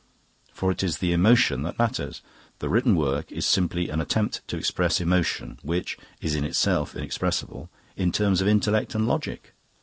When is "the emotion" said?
0.97-1.61